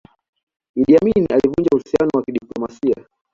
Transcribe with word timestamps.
idi 0.79 0.93
amini 0.97 1.25
alivunja 1.27 1.69
uhusiano 1.73 2.09
wa 2.13 2.23
kidiplomasia 2.23 2.95